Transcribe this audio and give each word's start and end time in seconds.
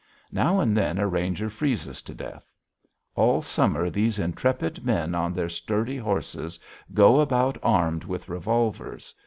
Now 0.31 0.59
and 0.59 0.75
then 0.75 0.97
a 0.97 1.07
ranger 1.07 1.47
freezes 1.47 2.01
to 2.01 2.15
death. 2.15 2.51
All 3.13 3.43
summer 3.43 3.91
these 3.91 4.17
intrepid 4.17 4.83
men 4.83 5.13
on 5.13 5.31
their 5.31 5.47
sturdy 5.47 5.97
horses 5.97 6.57
go 6.91 7.19
about 7.19 7.59
armed 7.61 8.05
with 8.05 8.27
revolvers. 8.27 9.13